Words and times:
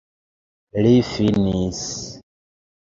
Li 0.85 0.95
finis! 1.11 1.85